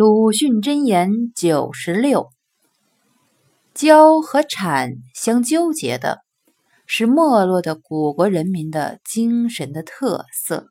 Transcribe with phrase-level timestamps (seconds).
[0.00, 2.28] 鲁迅箴言九十六
[3.74, 6.20] 交和产相纠结的
[6.86, 10.68] 是没落的古国人民的精神的特色。